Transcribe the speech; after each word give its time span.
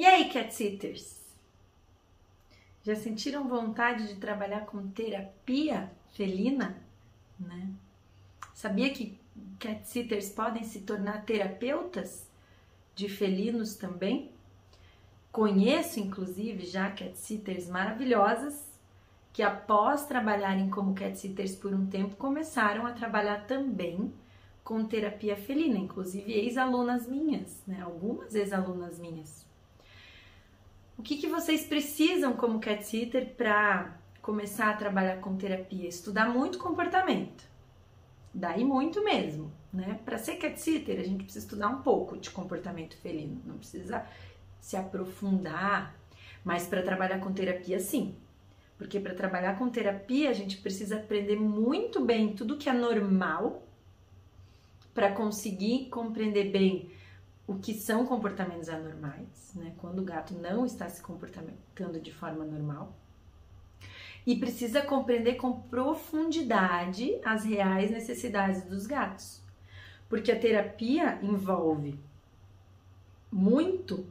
E 0.00 0.06
aí, 0.06 0.30
cat 0.30 0.54
sitters? 0.54 1.20
Já 2.82 2.96
sentiram 2.96 3.46
vontade 3.46 4.08
de 4.08 4.14
trabalhar 4.14 4.64
com 4.64 4.88
terapia 4.88 5.92
felina? 6.14 6.74
Né? 7.38 7.68
Sabia 8.54 8.88
que 8.94 9.20
cat 9.58 9.86
sitters 9.86 10.30
podem 10.30 10.64
se 10.64 10.80
tornar 10.80 11.26
terapeutas 11.26 12.26
de 12.94 13.10
felinos 13.10 13.74
também? 13.74 14.30
Conheço, 15.30 16.00
inclusive, 16.00 16.64
já 16.64 16.90
cat 16.90 17.14
sitters 17.18 17.68
maravilhosas 17.68 18.72
que, 19.34 19.42
após 19.42 20.06
trabalharem 20.06 20.70
como 20.70 20.94
cat 20.94 21.14
sitters 21.14 21.54
por 21.54 21.74
um 21.74 21.86
tempo, 21.86 22.16
começaram 22.16 22.86
a 22.86 22.92
trabalhar 22.92 23.46
também 23.46 24.10
com 24.64 24.82
terapia 24.82 25.36
felina, 25.36 25.76
inclusive 25.76 26.32
ex-alunas 26.32 27.06
minhas, 27.06 27.62
né? 27.66 27.82
algumas 27.82 28.34
ex-alunas 28.34 28.98
minhas. 28.98 29.49
O 31.00 31.02
que, 31.02 31.16
que 31.16 31.28
vocês 31.28 31.64
precisam 31.64 32.34
como 32.34 32.60
cat 32.60 32.84
sitter 32.84 33.34
para 33.34 33.96
começar 34.20 34.68
a 34.68 34.76
trabalhar 34.76 35.16
com 35.16 35.34
terapia? 35.34 35.88
Estudar 35.88 36.28
muito 36.28 36.58
comportamento. 36.58 37.42
Daí 38.34 38.62
muito 38.62 39.02
mesmo, 39.02 39.50
né? 39.72 39.98
Para 40.04 40.18
ser 40.18 40.36
cat 40.36 40.60
sitter, 40.60 41.00
a 41.00 41.02
gente 41.02 41.24
precisa 41.24 41.46
estudar 41.46 41.68
um 41.68 41.80
pouco 41.80 42.18
de 42.18 42.28
comportamento 42.28 42.98
felino, 42.98 43.40
não 43.46 43.56
precisa 43.56 44.04
se 44.60 44.76
aprofundar, 44.76 45.96
mas 46.44 46.66
para 46.66 46.82
trabalhar 46.82 47.18
com 47.20 47.32
terapia, 47.32 47.80
sim. 47.80 48.14
Porque 48.76 49.00
para 49.00 49.14
trabalhar 49.14 49.58
com 49.58 49.70
terapia, 49.70 50.28
a 50.28 50.34
gente 50.34 50.58
precisa 50.58 50.96
aprender 50.96 51.36
muito 51.36 52.04
bem 52.04 52.34
tudo 52.34 52.58
que 52.58 52.68
é 52.68 52.74
normal 52.74 53.66
para 54.92 55.10
conseguir 55.12 55.86
compreender 55.88 56.50
bem 56.50 56.90
o 57.50 57.58
que 57.58 57.74
são 57.74 58.06
comportamentos 58.06 58.68
anormais, 58.68 59.52
né? 59.56 59.72
Quando 59.78 59.98
o 59.98 60.04
gato 60.04 60.34
não 60.34 60.64
está 60.64 60.88
se 60.88 61.02
comportando 61.02 62.00
de 62.00 62.12
forma 62.12 62.44
normal. 62.44 62.94
E 64.24 64.36
precisa 64.36 64.80
compreender 64.82 65.34
com 65.34 65.60
profundidade 65.62 67.18
as 67.24 67.44
reais 67.44 67.90
necessidades 67.90 68.62
dos 68.62 68.86
gatos. 68.86 69.42
Porque 70.08 70.30
a 70.30 70.38
terapia 70.38 71.18
envolve 71.20 71.98
muito 73.32 74.06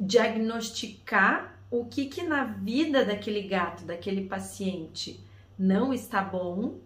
diagnosticar 0.00 1.54
o 1.70 1.84
que 1.84 2.06
que 2.06 2.22
na 2.22 2.44
vida 2.44 3.04
daquele 3.04 3.42
gato, 3.42 3.84
daquele 3.84 4.26
paciente 4.26 5.22
não 5.58 5.92
está 5.92 6.22
bom 6.22 6.78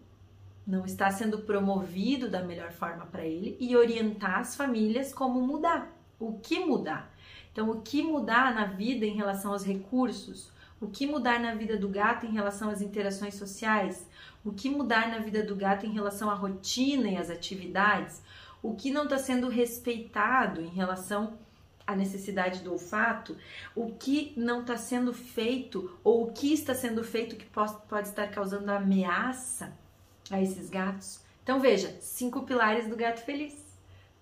não 0.67 0.85
está 0.85 1.11
sendo 1.11 1.41
promovido 1.41 2.31
da 2.31 2.43
melhor 2.43 2.71
forma 2.73 3.07
para 3.07 3.25
ele 3.25 3.57
e 3.59 3.77
orientar 3.77 4.39
as 4.39 4.55
famílias 4.55 5.13
como 5.13 5.41
mudar, 5.41 5.93
o 6.19 6.39
que 6.39 6.61
mudar. 6.61 7.13
Então, 7.51 7.71
o 7.71 7.83
que 7.83 8.03
mudar 8.03 8.55
na 8.55 8.65
vida 8.65 9.05
em 9.05 9.15
relação 9.15 9.53
aos 9.53 9.65
recursos, 9.65 10.51
o 10.81 10.87
que 10.87 11.07
mudar 11.07 11.39
na 11.39 11.55
vida 11.55 11.77
do 11.77 11.89
gato 11.89 12.27
em 12.27 12.33
relação 12.33 12.71
às 12.71 12.81
interações 12.81 13.35
sociais, 13.35 14.07
o 14.45 14.53
que 14.53 14.71
mudar 14.71 15.09
na 15.09 15.19
vida 15.19 15.43
do 15.43 15.55
gato 15.55 15.85
em 15.85 15.93
relação 15.93 16.31
à 16.31 16.35
rotina 16.35 17.09
e 17.09 17.17
às 17.17 17.29
atividades, 17.29 18.23
o 18.63 18.75
que 18.75 18.91
não 18.91 19.05
está 19.05 19.19
sendo 19.19 19.49
respeitado 19.49 20.61
em 20.61 20.69
relação 20.69 21.39
à 21.87 21.95
necessidade 21.95 22.61
do 22.61 22.73
olfato, 22.73 23.37
o 23.75 23.93
que 23.93 24.33
não 24.37 24.61
está 24.61 24.77
sendo 24.77 25.13
feito 25.13 25.99
ou 26.03 26.25
o 26.25 26.33
que 26.33 26.53
está 26.53 26.75
sendo 26.75 27.03
feito 27.05 27.37
que 27.37 27.45
pode, 27.45 27.75
pode 27.89 28.09
estar 28.09 28.29
causando 28.29 28.71
ameaça 28.71 29.77
a 30.31 30.41
esses 30.41 30.71
gatos. 30.71 31.21
Então 31.43 31.61
veja, 31.61 31.97
cinco 32.01 32.43
pilares 32.43 32.89
do 32.89 32.97
gato 32.97 33.21
feliz. 33.21 33.55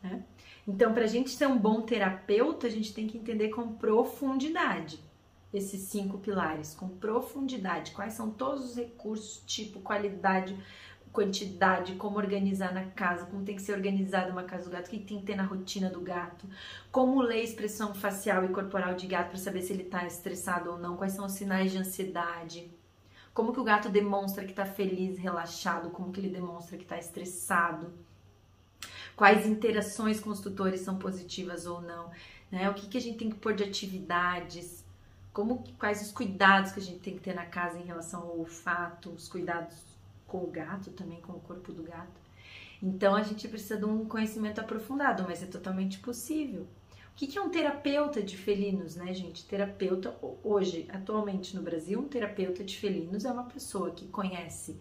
Né? 0.03 0.23
Então, 0.67 0.93
para 0.95 1.05
a 1.05 1.09
gente 1.09 1.31
ser 1.31 1.47
um 1.47 1.59
bom 1.59 1.83
terapeuta, 1.83 2.67
a 2.67 2.71
gente 2.71 2.95
tem 2.95 3.07
que 3.07 3.19
entender 3.19 3.49
com 3.49 3.73
profundidade 3.75 5.01
esses 5.53 5.81
cinco 5.83 6.19
pilares, 6.19 6.75
com 6.75 6.89
profundidade. 6.89 7.91
Quais 7.91 8.13
são 8.13 8.31
todos 8.31 8.71
os 8.71 8.77
recursos, 8.77 9.43
tipo, 9.47 9.81
qualidade, 9.81 10.57
quantidade, 11.13 11.97
como 11.97 12.19
organizar 12.19 12.73
na 12.73 12.85
casa, 12.85 13.27
como 13.27 13.45
tem 13.45 13.57
que 13.57 13.63
ser 13.63 13.73
organizada 13.73 14.31
uma 14.31 14.45
casa 14.45 14.67
do 14.67 14.71
gato, 14.71 14.87
o 14.87 14.91
que 14.91 15.01
tem 15.01 15.19
que 15.19 15.27
ter 15.27 15.35
na 15.35 15.43
rotina 15.43 15.91
do 15.91 16.01
gato, 16.01 16.47
como 16.93 17.21
ler 17.21 17.43
expressão 17.43 17.93
facial 17.93 18.45
e 18.45 18.49
corporal 18.49 18.95
de 18.95 19.09
gato 19.09 19.31
para 19.31 19.39
saber 19.39 19.63
se 19.63 19.73
ele 19.73 19.83
está 19.83 20.07
estressado 20.07 20.71
ou 20.71 20.79
não, 20.79 20.97
quais 20.97 21.15
são 21.15 21.27
os 21.27 21.33
sinais 21.33 21.73
de 21.73 21.79
ansiedade 21.79 22.71
como 23.33 23.53
que 23.53 23.61
o 23.61 23.65
gato 23.65 23.89
demonstra 23.89 24.45
que 24.45 24.51
está 24.51 24.67
feliz, 24.67 25.19
relaxado, 25.19 25.91
como 25.91 26.13
que 26.13 26.21
ele 26.21 26.29
demonstra 26.29 26.77
que 26.77 26.83
está 26.83 26.99
estressado, 26.99 27.93
quais 29.17 29.47
interações 29.47 30.21
com 30.21 30.31
os 30.31 30.41
tutores 30.41 30.81
são 30.81 30.99
positivas 30.99 31.67
ou 31.67 31.81
não, 31.81 32.11
né? 32.51 32.69
O 32.69 32.75
que, 32.75 32.89
que 32.89 32.99
a 32.99 33.01
gente 33.01 33.19
tem 33.19 33.31
que 33.31 33.39
pôr 33.39 33.55
de 33.55 33.63
atividades, 33.63 34.85
como 35.33 35.65
quais 35.79 36.03
os 36.03 36.11
cuidados 36.11 36.73
que 36.73 36.81
a 36.81 36.83
gente 36.83 37.01
tem 37.01 37.15
que 37.15 37.21
ter 37.21 37.35
na 37.35 37.47
casa 37.47 37.79
em 37.79 37.85
relação 37.85 38.23
ao 38.23 38.39
olfato, 38.39 39.11
os 39.11 39.29
cuidados 39.29 39.77
com 40.27 40.39
o 40.39 40.47
gato 40.47 40.91
também, 40.91 41.21
com 41.21 41.33
o 41.33 41.41
corpo 41.41 41.73
do 41.73 41.83
gato. 41.83 42.21
Então 42.83 43.15
a 43.15 43.23
gente 43.23 43.47
precisa 43.47 43.77
de 43.77 43.85
um 43.85 44.07
conhecimento 44.07 44.61
aprofundado, 44.61 45.25
mas 45.25 45.43
é 45.43 45.47
totalmente 45.47 45.99
possível. 45.99 46.67
O 47.13 47.15
que 47.15 47.37
é 47.37 47.43
um 47.43 47.51
terapeuta 47.51 48.23
de 48.23 48.37
felinos, 48.37 48.97
né, 48.97 49.13
gente? 49.13 49.45
Terapeuta, 49.45 50.17
hoje, 50.43 50.89
atualmente 50.91 51.55
no 51.55 51.63
Brasil, 51.63 52.01
um 52.01 52.09
terapeuta 52.09 52.65
de 52.65 52.77
felinos 52.79 53.25
é 53.25 53.31
uma 53.31 53.45
pessoa 53.45 53.91
que 53.91 54.09
conhece 54.09 54.81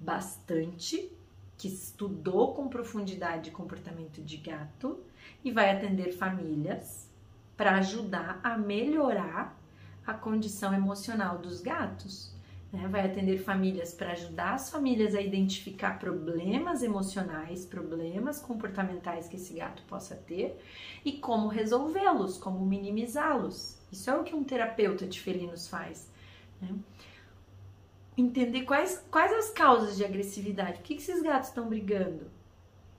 bastante, 0.00 1.12
que 1.58 1.68
estudou 1.68 2.54
com 2.54 2.68
profundidade 2.68 3.50
comportamento 3.50 4.22
de 4.22 4.38
gato 4.38 4.98
e 5.44 5.52
vai 5.52 5.70
atender 5.70 6.12
famílias 6.12 7.08
para 7.56 7.76
ajudar 7.76 8.40
a 8.42 8.56
melhorar 8.56 9.58
a 10.06 10.12
condição 10.12 10.74
emocional 10.74 11.38
dos 11.38 11.60
gatos 11.60 12.33
né? 12.74 12.88
Vai 12.88 13.06
atender 13.06 13.38
famílias 13.38 13.94
para 13.94 14.12
ajudar 14.12 14.54
as 14.54 14.68
famílias 14.68 15.14
a 15.14 15.20
identificar 15.20 16.00
problemas 16.00 16.82
emocionais, 16.82 17.64
problemas 17.64 18.40
comportamentais 18.40 19.28
que 19.28 19.36
esse 19.36 19.54
gato 19.54 19.84
possa 19.84 20.16
ter 20.16 20.60
e 21.04 21.12
como 21.12 21.46
resolvê-los, 21.46 22.36
como 22.36 22.66
minimizá-los. 22.66 23.78
Isso 23.92 24.10
é 24.10 24.16
o 24.16 24.24
que 24.24 24.34
um 24.34 24.42
terapeuta 24.42 25.06
de 25.06 25.20
felinos 25.20 25.68
faz. 25.68 26.10
Né? 26.60 26.74
Entender 28.18 28.62
quais, 28.62 29.04
quais 29.08 29.32
as 29.32 29.50
causas 29.50 29.96
de 29.96 30.04
agressividade, 30.04 30.78
por 30.78 30.82
que, 30.82 30.96
que 30.96 31.02
esses 31.02 31.22
gatos 31.22 31.50
estão 31.50 31.68
brigando, 31.68 32.28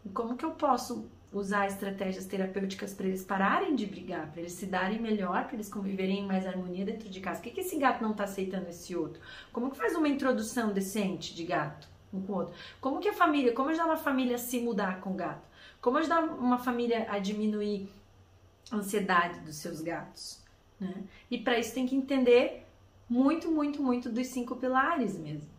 e 0.05 0.09
como 0.09 0.37
que 0.37 0.45
eu 0.45 0.51
posso 0.51 1.09
usar 1.37 1.67
estratégias 1.67 2.25
terapêuticas 2.25 2.93
para 2.93 3.07
eles 3.07 3.23
pararem 3.23 3.75
de 3.75 3.85
brigar, 3.85 4.31
para 4.31 4.39
eles 4.39 4.53
se 4.53 4.65
darem 4.65 5.01
melhor, 5.01 5.45
para 5.45 5.55
eles 5.55 5.67
conviverem 5.67 6.19
em 6.19 6.25
mais 6.25 6.47
harmonia 6.47 6.85
dentro 6.85 7.09
de 7.09 7.19
casa. 7.19 7.39
Por 7.39 7.43
que, 7.43 7.55
que 7.55 7.61
esse 7.61 7.77
gato 7.77 8.01
não 8.01 8.11
está 8.11 8.23
aceitando 8.23 8.69
esse 8.69 8.95
outro? 8.95 9.21
Como 9.51 9.69
que 9.69 9.77
faz 9.77 9.95
uma 9.95 10.07
introdução 10.07 10.71
decente 10.71 11.35
de 11.35 11.43
gato 11.43 11.89
um 12.13 12.21
com 12.21 12.31
o 12.31 12.35
outro? 12.37 12.55
Como 12.79 13.01
que 13.01 13.09
a 13.09 13.13
família, 13.13 13.53
como 13.53 13.69
ajudar 13.69 13.85
uma 13.85 13.97
família 13.97 14.35
a 14.35 14.39
se 14.39 14.61
mudar 14.61 15.01
com 15.01 15.11
o 15.11 15.15
gato? 15.15 15.45
Como 15.81 15.97
ajudar 15.97 16.23
uma 16.23 16.57
família 16.57 17.05
a 17.09 17.19
diminuir 17.19 17.89
a 18.71 18.77
ansiedade 18.77 19.41
dos 19.41 19.57
seus 19.57 19.81
gatos? 19.81 20.41
Né? 20.79 21.03
E 21.29 21.37
para 21.37 21.59
isso 21.59 21.73
tem 21.73 21.85
que 21.85 21.95
entender 21.95 22.65
muito, 23.09 23.51
muito, 23.51 23.83
muito 23.83 24.09
dos 24.09 24.27
cinco 24.27 24.55
pilares 24.55 25.17
mesmo. 25.17 25.49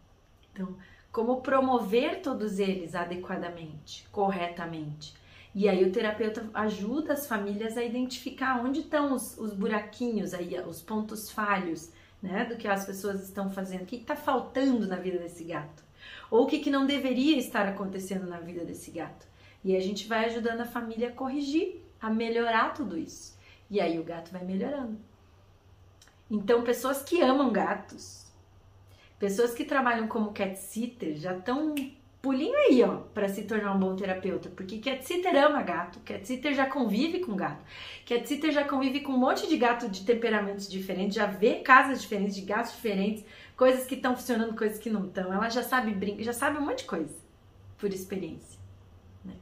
Então, 0.53 0.75
como 1.13 1.43
promover 1.43 2.23
todos 2.23 2.59
eles 2.59 2.95
adequadamente, 2.95 4.09
corretamente 4.11 5.15
e 5.59 5.71
aí 5.71 5.83
o 5.83 5.91
terapeuta 5.91 6.51
ajuda 6.53 7.15
as 7.15 7.27
famílias 7.27 7.79
a 7.79 7.83
identificar 7.83 8.63
onde 8.63 8.81
estão 8.81 9.15
os, 9.15 9.39
os 9.39 9.55
buraquinhos 9.55 10.35
aí, 10.35 10.55
os 10.61 10.83
pontos 10.83 11.31
falhos, 11.31 11.91
né, 12.23 12.45
do 12.45 12.57
que 12.57 12.69
as 12.69 12.85
pessoas 12.85 13.23
estão 13.23 13.51
fazendo, 13.51 13.81
o 13.81 13.87
que 13.87 13.97
está 13.97 14.15
faltando 14.15 14.87
na 14.87 14.97
vida 14.97 15.19
desse 15.19 15.45
gato, 15.45 15.83
ou 16.31 16.45
o 16.45 16.47
que, 16.47 16.59
que 16.59 16.69
não 16.69 16.85
deveria 16.85 17.39
estar 17.39 17.67
acontecendo 17.67 18.27
na 18.27 18.39
vida 18.39 18.67
desse 18.67 18.91
gato. 18.91 19.27
E 19.65 19.75
a 19.75 19.81
gente 19.81 20.07
vai 20.07 20.27
ajudando 20.27 20.61
a 20.61 20.67
família 20.67 21.09
a 21.09 21.13
corrigir, 21.13 21.81
a 22.03 22.11
melhorar 22.11 22.75
tudo 22.75 22.99
isso. 22.99 23.35
E 23.71 23.81
aí 23.81 23.99
o 23.99 24.05
gato 24.05 24.31
vai 24.31 24.45
melhorando. 24.45 24.99
Então, 26.31 26.65
pessoas 26.65 27.03
que 27.03 27.23
amam 27.23 27.51
gatos, 27.51 28.27
pessoas 29.19 29.55
que 29.55 29.65
trabalham 29.65 30.07
como 30.07 30.35
cat 30.35 30.55
sitter 30.59 31.17
já 31.17 31.35
estão 31.35 31.75
pulinho 32.27 32.57
aí, 32.57 32.83
ó, 32.83 32.97
para 33.15 33.29
se 33.29 33.45
tornar 33.45 33.73
um 33.73 33.79
bom 33.79 33.95
terapeuta, 33.95 34.49
porque 34.49 34.79
cat 34.79 35.07
sitter 35.07 35.37
ama 35.37 35.63
gato, 35.63 36.01
cat 36.01 36.27
sitter 36.27 36.55
já 36.55 36.67
convive 36.67 37.21
com 37.21 37.37
gato, 37.37 37.65
cat 38.05 38.27
sitter 38.27 38.51
já 38.51 38.65
convive 38.65 39.01
com 39.01 39.13
um 39.13 39.19
monte 39.19 39.47
de 39.47 39.57
gato 39.57 39.89
de 39.89 40.05
temperamentos 40.05 40.69
diferentes, 40.69 41.15
já 41.15 41.27
vê 41.27 41.61
casas 41.61 42.03
diferentes, 42.03 42.35
de 42.35 42.43
gatos 42.43 42.73
diferentes, 42.73 43.25
coisas 43.57 43.87
que 43.87 43.95
estão 43.95 44.17
funcionando, 44.17 44.57
coisas 44.57 44.77
que 44.77 44.91
não 44.91 45.07
estão. 45.07 45.33
Ela 45.33 45.49
já 45.49 45.63
sabe 45.63 45.93
brinca, 45.93 46.21
já 46.25 46.33
sabe 46.33 46.59
um 46.59 46.63
monte 46.63 46.79
de 46.79 46.87
coisa 46.87 47.15
por 47.79 47.93
experiência. 47.93 48.59
Né? 49.25 49.35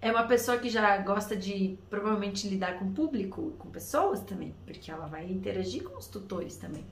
É 0.00 0.10
uma 0.10 0.26
pessoa 0.26 0.58
que 0.58 0.68
já 0.68 0.96
gosta 0.98 1.36
de 1.36 1.78
provavelmente 1.88 2.48
lidar 2.48 2.76
com 2.80 2.86
o 2.86 2.92
público, 2.92 3.52
com 3.56 3.70
pessoas 3.70 4.20
também, 4.20 4.52
porque 4.66 4.90
ela 4.90 5.06
vai 5.06 5.30
interagir 5.30 5.84
com 5.84 5.96
os 5.96 6.08
tutores 6.08 6.56
também. 6.56 6.84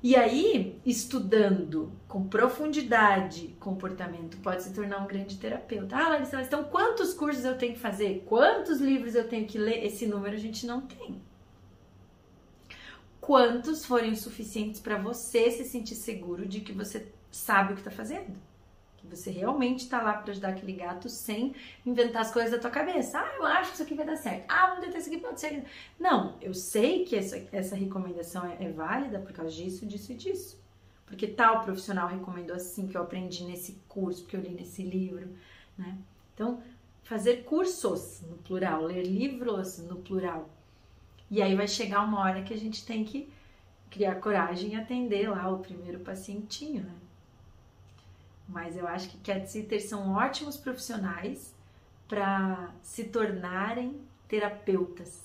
E 0.00 0.14
aí, 0.14 0.80
estudando 0.86 1.90
com 2.06 2.28
profundidade 2.28 3.48
comportamento, 3.58 4.36
pode 4.38 4.62
se 4.62 4.72
tornar 4.72 5.02
um 5.02 5.06
grande 5.08 5.36
terapeuta. 5.38 5.96
Ah, 5.96 6.08
Larissa, 6.10 6.36
mas 6.36 6.46
então 6.46 6.64
quantos 6.64 7.12
cursos 7.12 7.44
eu 7.44 7.58
tenho 7.58 7.74
que 7.74 7.80
fazer? 7.80 8.22
Quantos 8.26 8.80
livros 8.80 9.16
eu 9.16 9.28
tenho 9.28 9.46
que 9.46 9.58
ler? 9.58 9.84
Esse 9.84 10.06
número 10.06 10.36
a 10.36 10.38
gente 10.38 10.66
não 10.66 10.82
tem. 10.82 11.20
Quantos 13.20 13.84
forem 13.84 14.14
suficientes 14.14 14.80
para 14.80 14.96
você 14.98 15.50
se 15.50 15.64
sentir 15.64 15.96
seguro 15.96 16.46
de 16.46 16.60
que 16.60 16.72
você 16.72 17.12
sabe 17.30 17.72
o 17.72 17.74
que 17.74 17.80
está 17.80 17.90
fazendo? 17.90 18.36
Você 19.10 19.30
realmente 19.30 19.80
está 19.80 20.02
lá 20.02 20.14
para 20.14 20.30
ajudar 20.30 20.50
aquele 20.50 20.72
gato 20.72 21.08
sem 21.08 21.54
inventar 21.84 22.22
as 22.22 22.30
coisas 22.30 22.50
da 22.52 22.58
tua 22.58 22.70
cabeça. 22.70 23.18
Ah, 23.18 23.36
eu 23.36 23.46
acho 23.46 23.70
que 23.70 23.74
isso 23.74 23.82
aqui 23.82 23.94
vai 23.94 24.06
dar 24.06 24.16
certo. 24.16 24.44
Ah, 24.48 24.68
vamos 24.68 24.84
tentar 24.84 24.98
isso 24.98 25.08
aqui, 25.08 25.18
pode 25.18 25.40
ser. 25.40 25.64
Não, 25.98 26.36
eu 26.40 26.54
sei 26.54 27.04
que 27.04 27.16
essa, 27.16 27.42
essa 27.52 27.76
recomendação 27.76 28.46
é, 28.46 28.64
é 28.64 28.70
válida 28.70 29.18
por 29.18 29.32
causa 29.32 29.50
disso, 29.50 29.86
disso 29.86 30.12
e 30.12 30.14
disso. 30.14 30.60
Porque 31.06 31.26
tal 31.26 31.62
profissional 31.62 32.06
recomendou 32.06 32.54
assim, 32.54 32.86
que 32.86 32.96
eu 32.96 33.02
aprendi 33.02 33.44
nesse 33.44 33.80
curso, 33.88 34.26
que 34.26 34.36
eu 34.36 34.40
li 34.40 34.50
nesse 34.50 34.82
livro, 34.82 35.28
né? 35.76 35.96
Então, 36.34 36.62
fazer 37.02 37.44
cursos 37.44 38.20
no 38.28 38.36
plural, 38.36 38.82
ler 38.82 39.02
livros 39.02 39.78
no 39.78 39.96
plural. 39.96 40.50
E 41.30 41.40
aí 41.40 41.54
vai 41.54 41.66
chegar 41.66 42.04
uma 42.04 42.20
hora 42.20 42.42
que 42.42 42.52
a 42.52 42.56
gente 42.56 42.84
tem 42.84 43.04
que 43.04 43.28
criar 43.90 44.16
coragem 44.16 44.72
e 44.72 44.76
atender 44.76 45.30
lá 45.30 45.50
o 45.50 45.60
primeiro 45.60 46.00
pacientinho, 46.00 46.84
né? 46.84 46.92
Mas 48.48 48.76
eu 48.76 48.88
acho 48.88 49.10
que 49.10 49.18
cat 49.18 49.46
sitters 49.48 49.84
são 49.84 50.14
ótimos 50.14 50.56
profissionais 50.56 51.54
para 52.08 52.72
se 52.82 53.04
tornarem 53.04 54.00
terapeutas, 54.26 55.22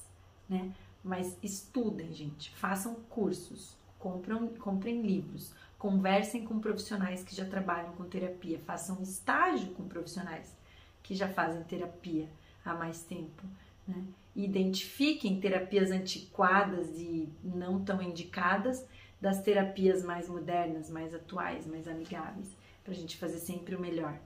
né? 0.49 0.73
Mas 1.01 1.37
estudem, 1.41 2.13
gente, 2.13 2.49
façam 2.51 2.95
cursos, 3.09 3.77
compram, 3.97 4.49
comprem 4.49 5.01
livros, 5.01 5.53
conversem 5.77 6.45
com 6.45 6.59
profissionais 6.59 7.23
que 7.23 7.35
já 7.35 7.45
trabalham 7.45 7.93
com 7.93 8.03
terapia, 8.03 8.59
façam 8.59 9.01
estágio 9.01 9.71
com 9.71 9.87
profissionais 9.87 10.53
que 11.01 11.15
já 11.15 11.27
fazem 11.27 11.63
terapia 11.63 12.29
há 12.63 12.73
mais 12.73 13.03
tempo, 13.03 13.43
né? 13.87 14.03
Identifiquem 14.35 15.39
terapias 15.39 15.91
antiquadas 15.91 16.89
e 16.99 17.29
não 17.43 17.83
tão 17.83 18.01
indicadas 18.01 18.83
das 19.21 19.41
terapias 19.41 20.03
mais 20.03 20.27
modernas, 20.27 20.89
mais 20.89 21.13
atuais, 21.13 21.67
mais 21.67 21.87
amigáveis 21.87 22.62
para 22.83 22.93
a 22.93 22.95
gente 22.95 23.17
fazer 23.17 23.39
sempre 23.39 23.75
o 23.75 23.79
melhor. 23.79 24.19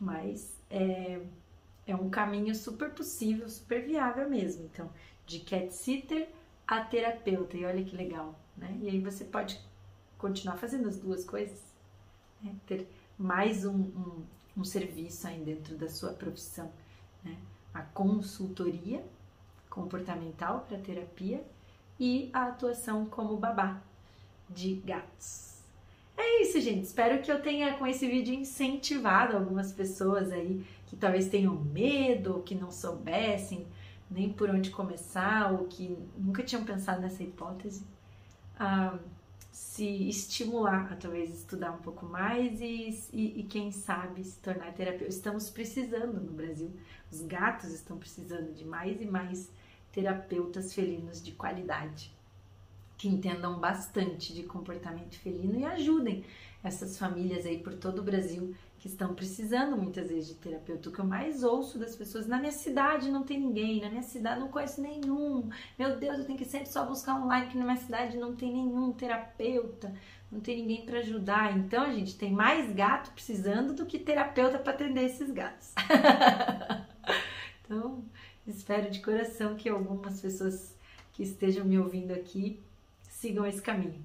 Mas 0.00 0.54
é, 0.70 1.20
é 1.86 1.94
um 1.94 2.10
caminho 2.10 2.54
super 2.54 2.90
possível, 2.90 3.48
super 3.48 3.84
viável 3.84 4.28
mesmo. 4.28 4.64
Então, 4.64 4.90
de 5.26 5.40
cat 5.40 5.72
sitter 5.72 6.28
a 6.66 6.80
terapeuta, 6.80 7.56
e 7.56 7.64
olha 7.64 7.84
que 7.84 7.96
legal, 7.96 8.34
né? 8.56 8.76
E 8.82 8.88
aí 8.88 9.00
você 9.00 9.24
pode 9.24 9.60
continuar 10.18 10.56
fazendo 10.56 10.88
as 10.88 10.98
duas 10.98 11.24
coisas, 11.24 11.60
né? 12.42 12.54
ter 12.66 12.88
mais 13.16 13.64
um, 13.64 13.74
um, 13.74 14.24
um 14.56 14.64
serviço 14.64 15.26
aí 15.28 15.40
dentro 15.40 15.76
da 15.76 15.88
sua 15.88 16.12
profissão, 16.12 16.70
né? 17.22 17.36
A 17.72 17.82
consultoria 17.82 19.04
comportamental 19.70 20.64
para 20.66 20.78
terapia 20.78 21.44
e 22.00 22.30
a 22.32 22.46
atuação 22.46 23.06
como 23.06 23.36
babá 23.36 23.80
de 24.48 24.74
gatos. 24.76 25.55
É 26.16 26.42
isso, 26.42 26.60
gente. 26.60 26.84
Espero 26.84 27.20
que 27.22 27.30
eu 27.30 27.40
tenha 27.42 27.74
com 27.76 27.86
esse 27.86 28.06
vídeo 28.06 28.34
incentivado 28.34 29.36
algumas 29.36 29.72
pessoas 29.72 30.32
aí 30.32 30.64
que 30.86 30.96
talvez 30.96 31.28
tenham 31.28 31.54
medo, 31.54 32.42
que 32.42 32.54
não 32.54 32.70
soubessem 32.70 33.66
nem 34.10 34.32
por 34.32 34.48
onde 34.48 34.70
começar, 34.70 35.52
ou 35.52 35.66
que 35.66 35.98
nunca 36.16 36.42
tinham 36.42 36.64
pensado 36.64 37.00
nessa 37.00 37.22
hipótese, 37.22 37.84
a 38.58 38.98
se 39.50 40.08
estimular 40.08 40.92
a 40.92 40.96
talvez 40.96 41.34
estudar 41.34 41.72
um 41.72 41.78
pouco 41.78 42.06
mais 42.06 42.60
e, 42.60 42.90
e, 43.12 43.40
e 43.40 43.42
quem 43.44 43.72
sabe 43.72 44.22
se 44.22 44.38
tornar 44.38 44.72
terapeuta. 44.74 45.08
Estamos 45.08 45.50
precisando 45.50 46.20
no 46.20 46.32
Brasil, 46.32 46.70
os 47.10 47.22
gatos 47.22 47.70
estão 47.72 47.98
precisando 47.98 48.52
de 48.52 48.64
mais 48.64 49.00
e 49.00 49.06
mais 49.06 49.50
terapeutas 49.92 50.74
felinos 50.74 51.22
de 51.22 51.32
qualidade 51.32 52.14
que 52.96 53.08
entendam 53.08 53.58
bastante 53.58 54.32
de 54.32 54.42
comportamento 54.42 55.18
felino 55.18 55.58
e 55.58 55.64
ajudem 55.64 56.24
essas 56.62 56.98
famílias 56.98 57.46
aí 57.46 57.58
por 57.58 57.74
todo 57.74 58.00
o 58.00 58.02
Brasil 58.02 58.54
que 58.78 58.88
estão 58.88 59.14
precisando 59.14 59.76
muitas 59.76 60.08
vezes 60.08 60.28
de 60.28 60.34
terapeuta. 60.34 60.88
O 60.88 60.92
que 60.92 60.98
eu 60.98 61.04
mais 61.04 61.42
ouço 61.42 61.78
das 61.78 61.96
pessoas, 61.96 62.26
na 62.26 62.38
minha 62.38 62.52
cidade 62.52 63.10
não 63.10 63.22
tem 63.22 63.40
ninguém, 63.40 63.80
na 63.80 63.88
minha 63.88 64.02
cidade 64.02 64.40
não 64.40 64.48
conheço 64.48 64.80
nenhum. 64.80 65.48
Meu 65.78 65.96
Deus, 65.96 66.18
eu 66.18 66.24
tenho 66.24 66.38
que 66.38 66.44
sempre 66.44 66.68
só 66.68 66.84
buscar 66.84 67.20
online 67.20 67.48
que 67.48 67.58
na 67.58 67.64
minha 67.64 67.76
cidade 67.76 68.16
não 68.16 68.34
tem 68.34 68.52
nenhum 68.52 68.92
terapeuta, 68.92 69.94
não 70.30 70.40
tem 70.40 70.58
ninguém 70.58 70.84
para 70.84 70.98
ajudar. 70.98 71.56
Então, 71.56 71.84
a 71.84 71.92
gente 71.92 72.16
tem 72.16 72.32
mais 72.32 72.72
gato 72.74 73.12
precisando 73.12 73.72
do 73.72 73.86
que 73.86 73.98
terapeuta 73.98 74.58
para 74.58 74.72
atender 74.72 75.04
esses 75.04 75.30
gatos. 75.30 75.72
então, 77.64 78.04
espero 78.46 78.90
de 78.90 79.00
coração 79.00 79.56
que 79.56 79.68
algumas 79.68 80.20
pessoas 80.20 80.76
que 81.12 81.22
estejam 81.22 81.64
me 81.64 81.78
ouvindo 81.78 82.12
aqui 82.12 82.62
sigam 83.16 83.46
esse 83.46 83.62
caminho. 83.62 84.02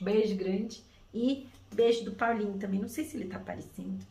Beijo 0.00 0.34
grande 0.36 0.82
e 1.12 1.46
beijo 1.72 2.04
do 2.04 2.12
Paulinho 2.12 2.58
também. 2.58 2.80
Não 2.80 2.88
sei 2.88 3.04
se 3.04 3.16
ele 3.16 3.28
tá 3.28 3.36
aparecendo. 3.36 4.04